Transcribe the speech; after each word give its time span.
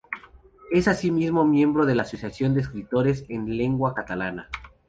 Es 0.71 0.87
asimismo 0.87 1.45
miembro 1.45 1.85
de 1.85 1.93
la 1.93 2.01
Asociación 2.01 2.55
de 2.55 2.61
Escritores 2.61 3.23
en 3.29 3.55
Lengua 3.55 3.93
Catalana. 3.93 4.49